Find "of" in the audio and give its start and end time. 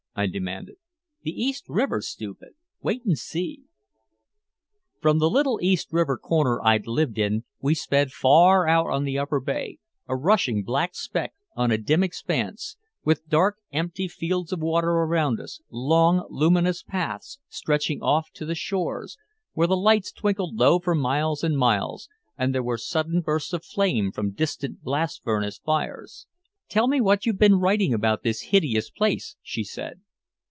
14.51-14.59, 23.53-23.63